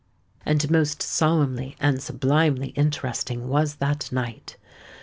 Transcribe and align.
And 0.47 0.71
most 0.71 1.03
solemnly 1.03 1.75
and 1.79 2.01
sublimely 2.01 2.69
interesting 2.69 3.47
was 3.49 3.75
that 3.75 4.11
night! 4.11 4.57